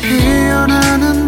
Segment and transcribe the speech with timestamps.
[0.00, 1.27] 도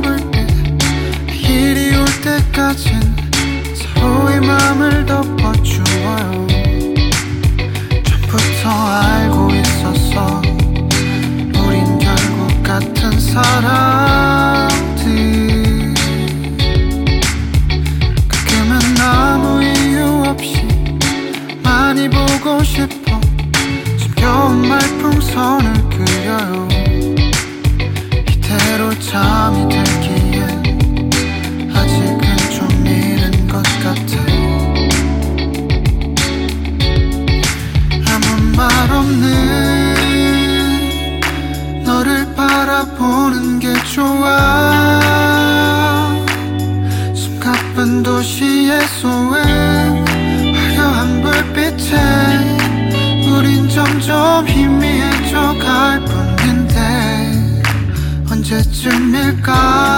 [59.43, 59.90] God.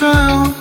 [0.00, 0.59] 마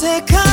[0.00, 0.49] second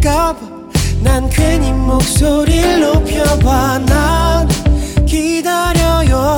[0.00, 0.38] 될까봐.
[1.02, 3.78] 난 괜히 목소리를 높여봐.
[3.86, 4.48] 난
[5.06, 6.36] 기다려요.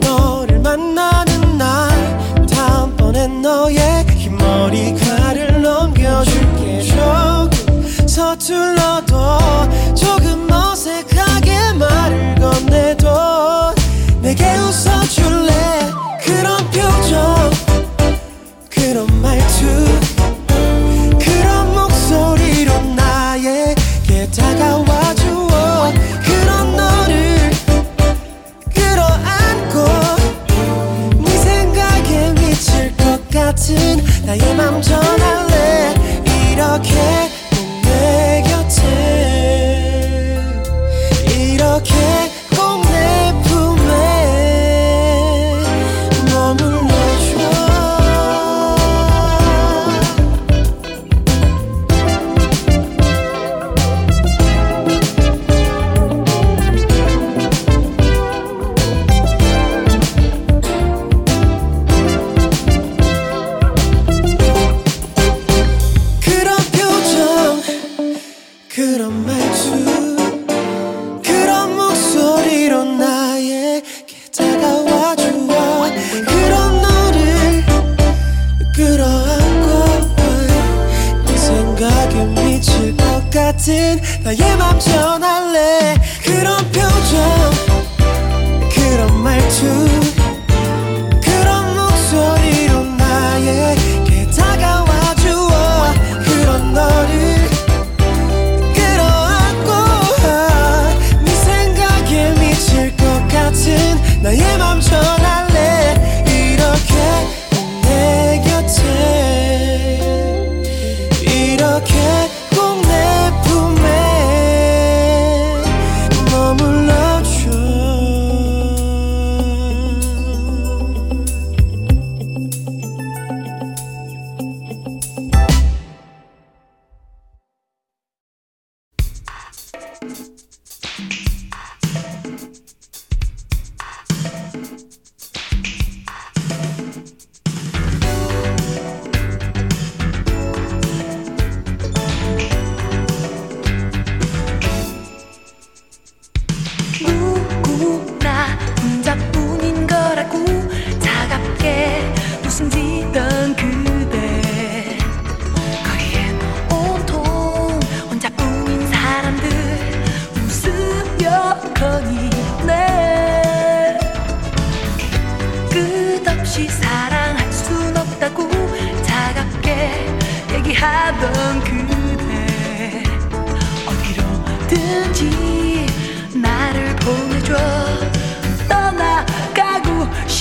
[0.00, 2.46] 너를 만나는 날.
[2.46, 6.82] 다음번엔 너의 흰 머리카락을 넘겨줄게.
[6.82, 8.81] 조금 서툴러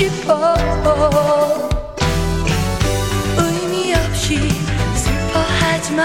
[0.01, 0.55] 싶어.
[3.37, 4.49] 의미 없이
[4.95, 6.03] 슬퍼하지 마.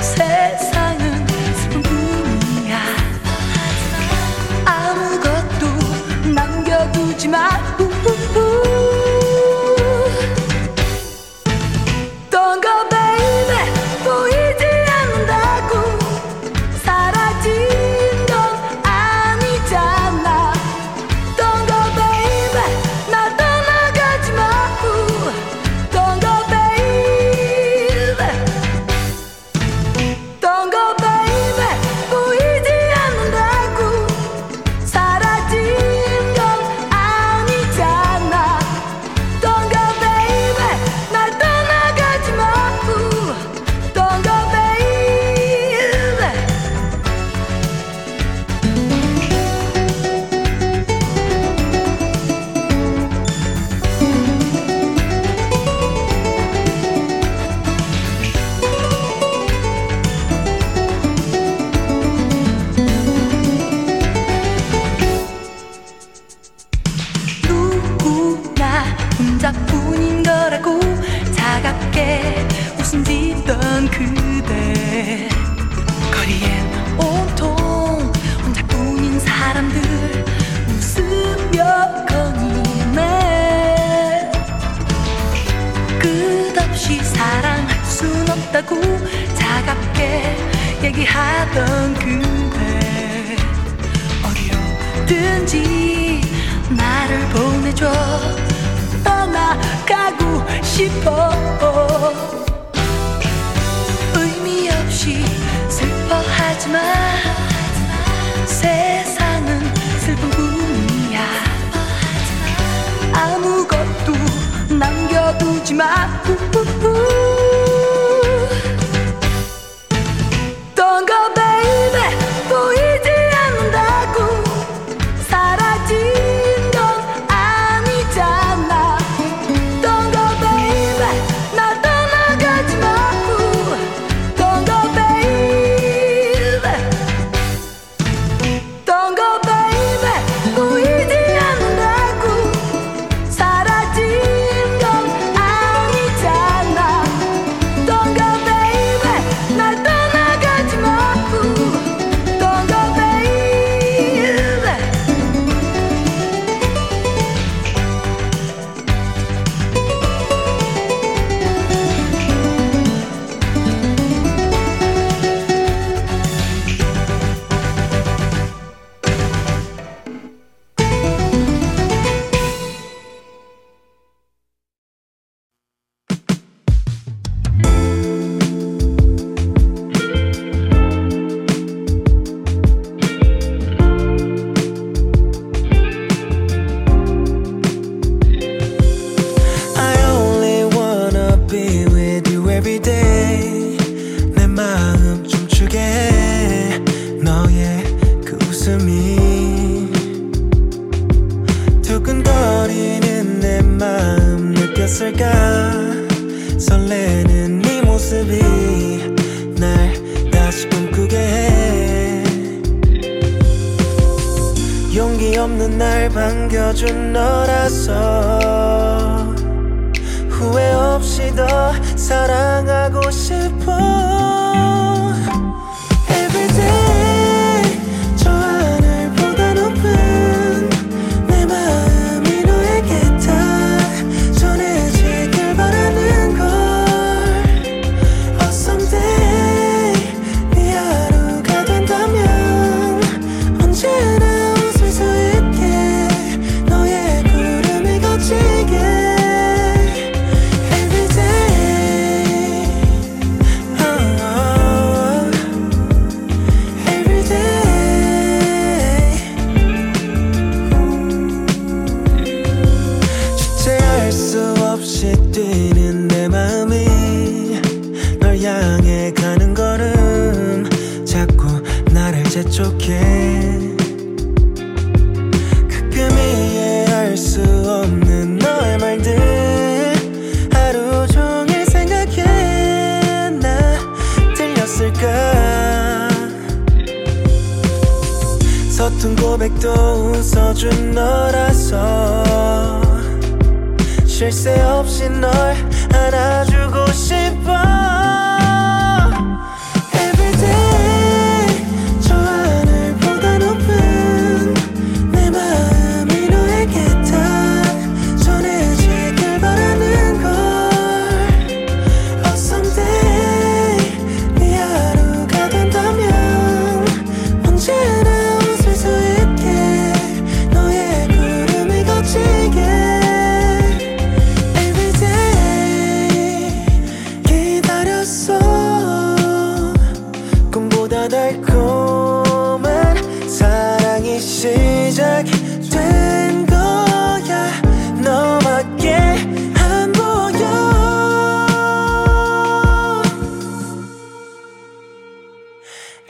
[0.00, 2.80] 세상은 슬픔뿐이야.
[4.64, 5.66] 아무것도
[6.34, 7.81] 남겨두지 마.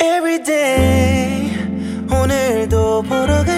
[0.02, 1.48] Every day
[2.10, 3.51] 오늘도 보러 가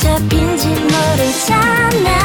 [0.00, 2.21] 잡힌지 모르잖아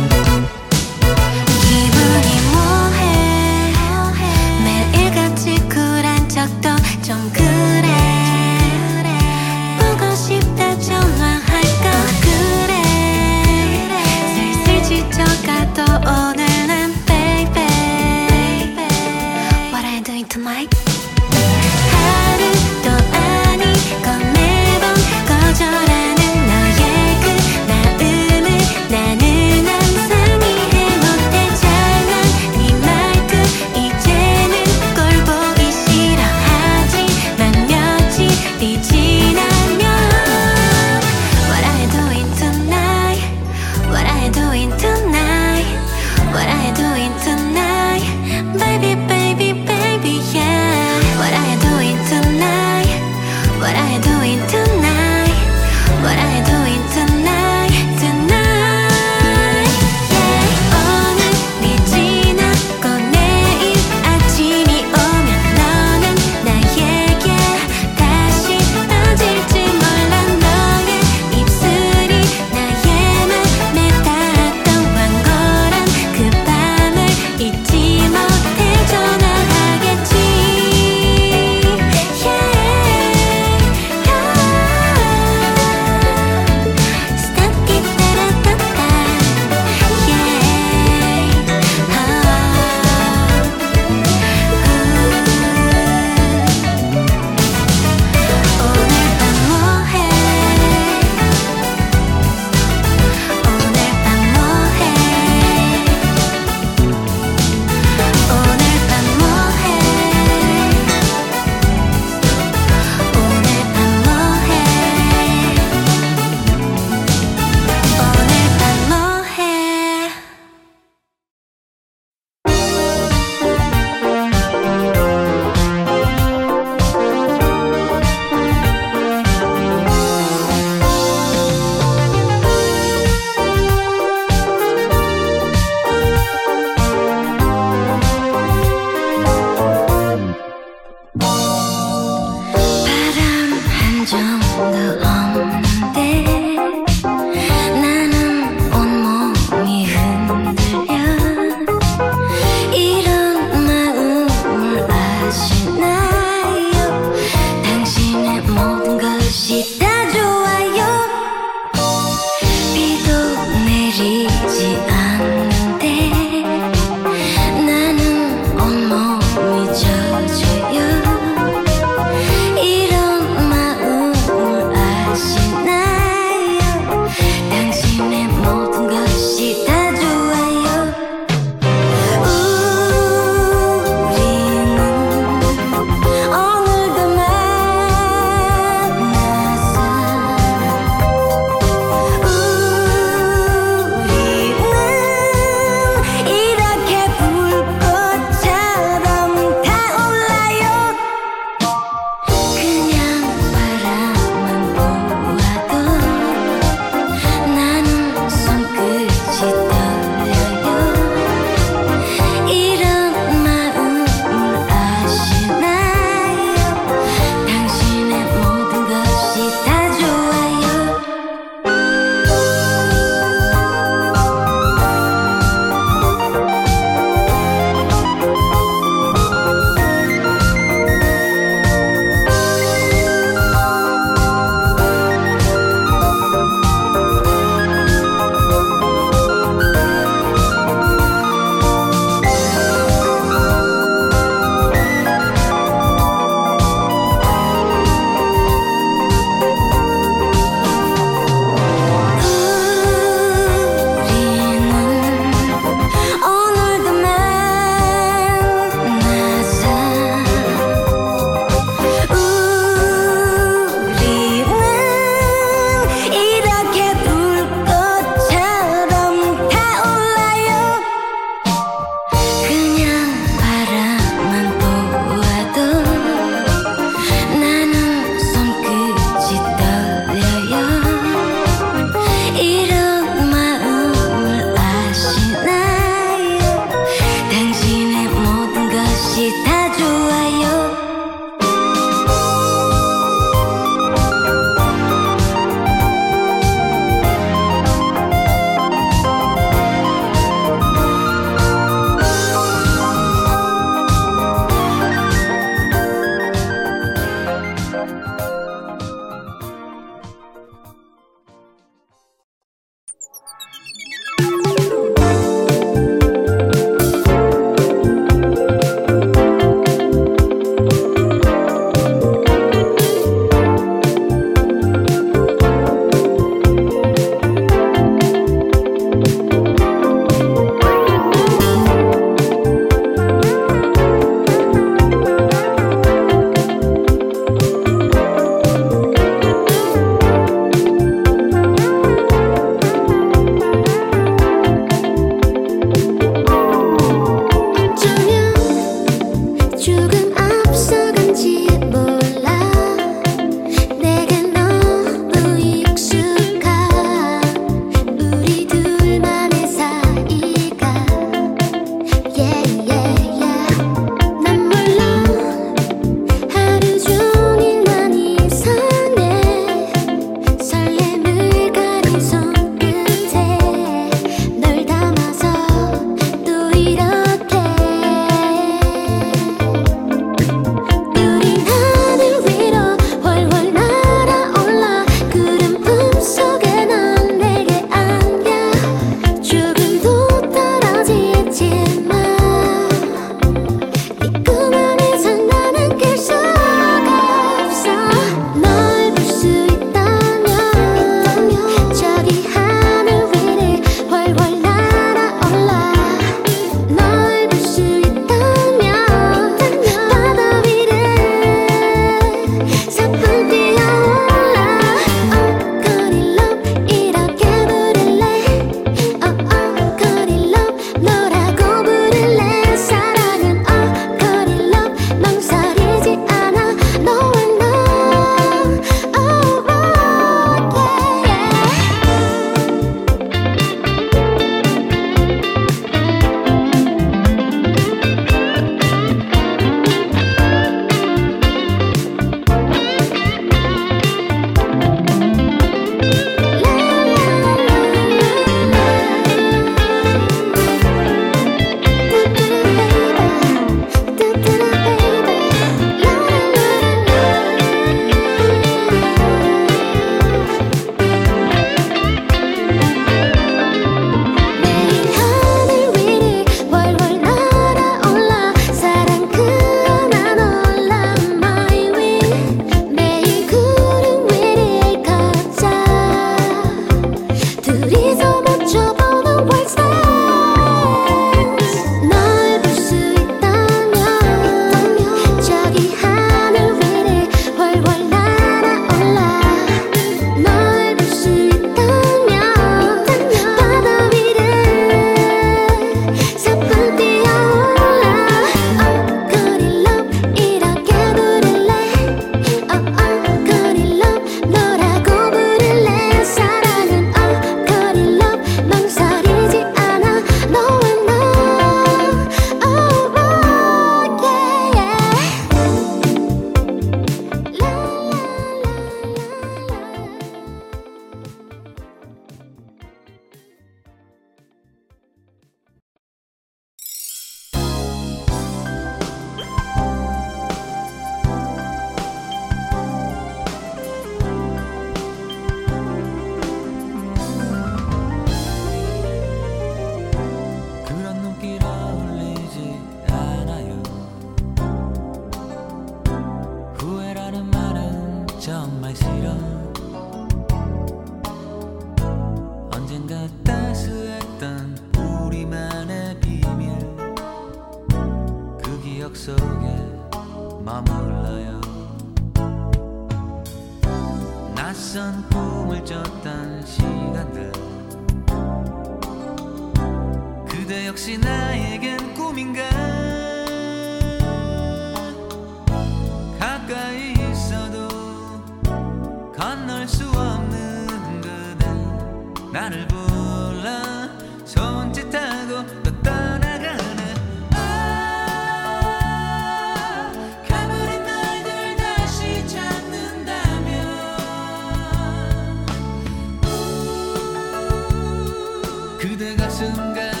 [599.69, 600.00] 그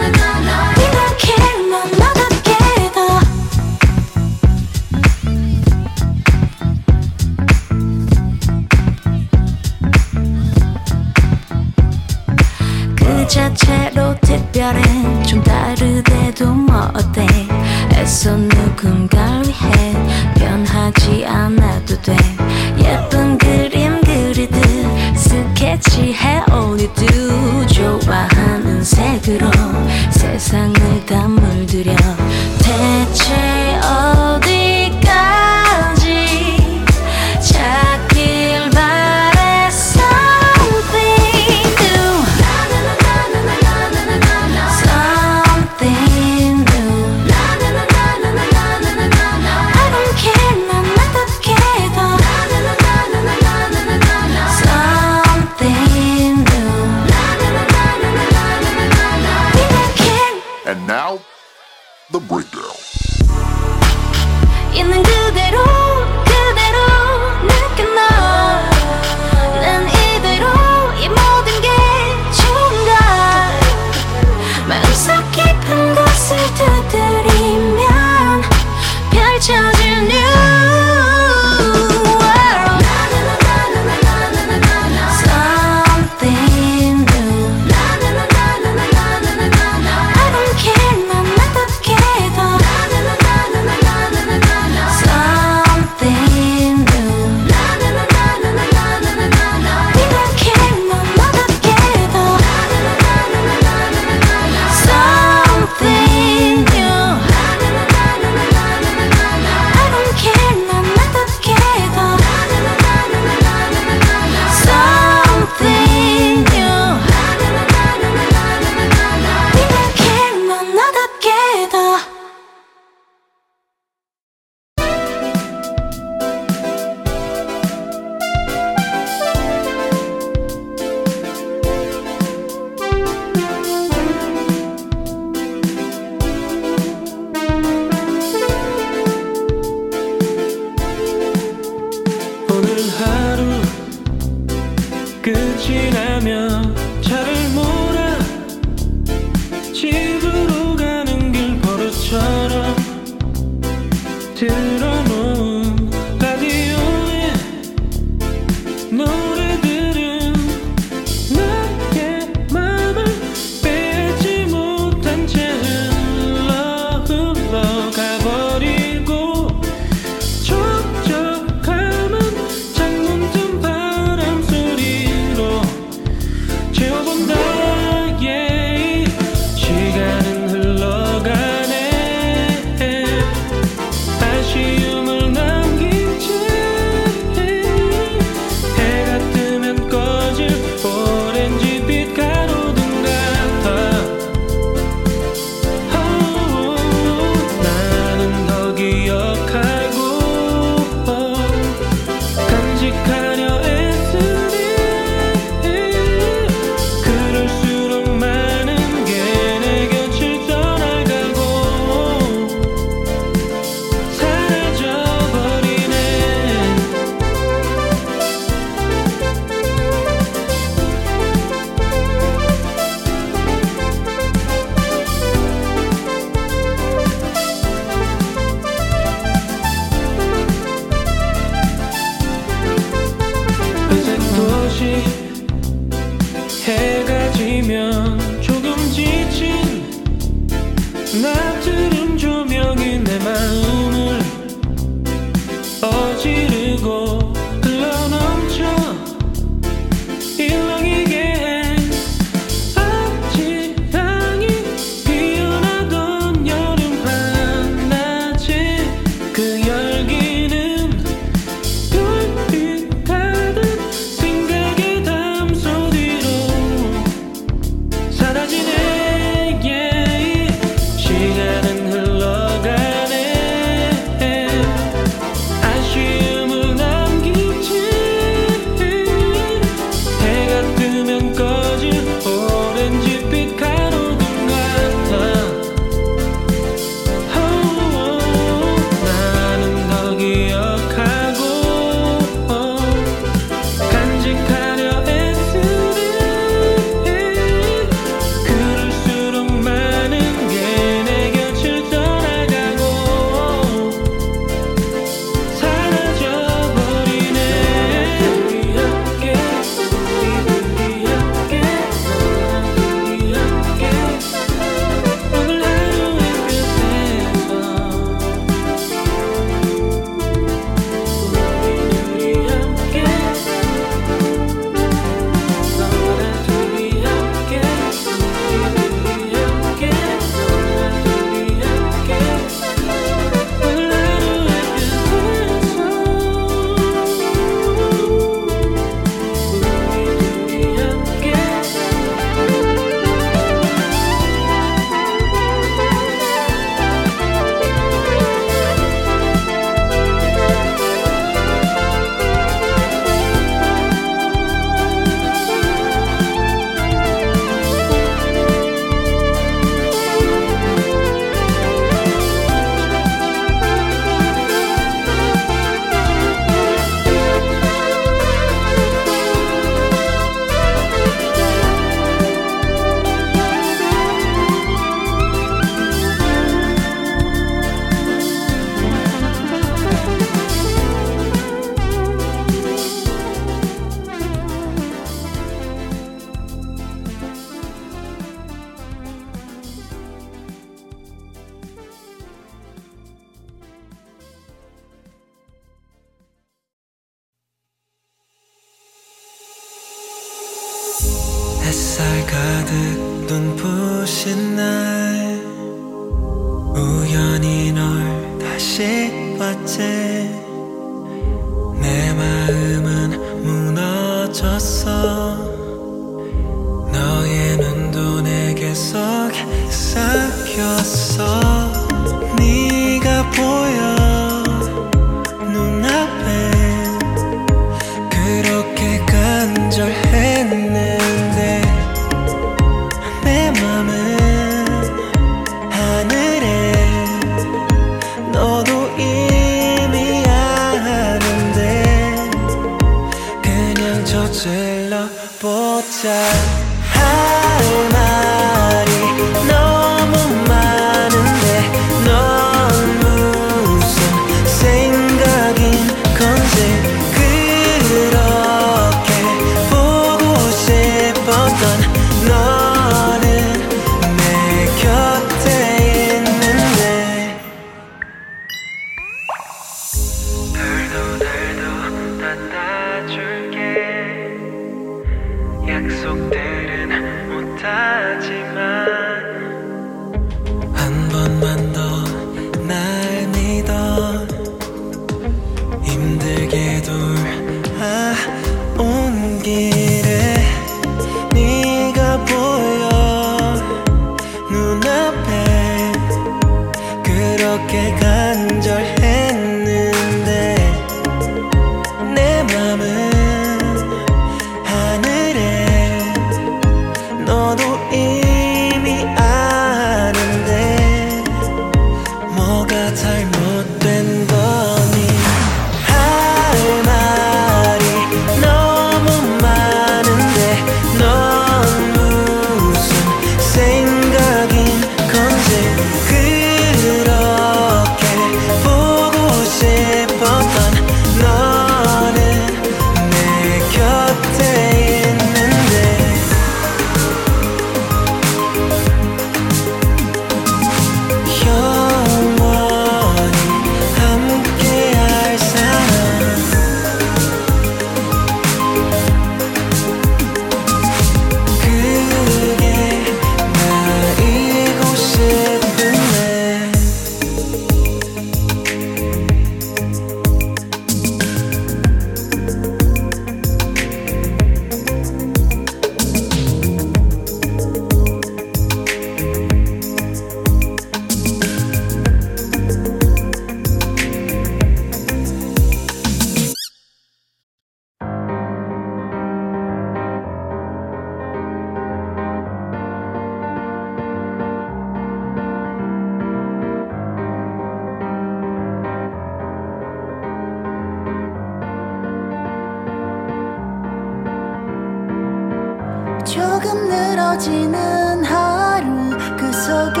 [597.32, 600.00] 펼쳐지는 하루 그 속에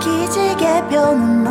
[0.00, 1.49] 기지개 펴는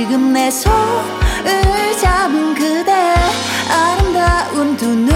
[0.00, 0.72] 지금 내 손을
[2.00, 2.90] 잡은 그대
[3.70, 5.09] 아름다운 두 눈.